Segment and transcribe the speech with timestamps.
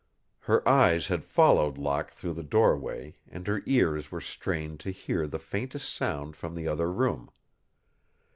[0.39, 5.27] Her eyes had followed Locke through the doorway and her ears were strained to hear
[5.27, 7.29] the faintest sound from the other room.